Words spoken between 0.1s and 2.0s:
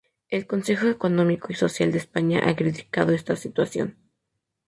El Consejo Económico y Social de